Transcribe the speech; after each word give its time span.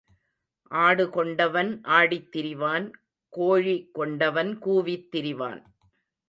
ஆடு 0.71 1.09
கொண்டவன் 1.09 1.81
ஆடித் 1.89 2.31
திரிவான் 2.35 2.87
கோழி 3.33 3.89
கொண்டவன் 3.93 4.51
கூவித் 4.59 5.07
திரிவான். 5.15 5.61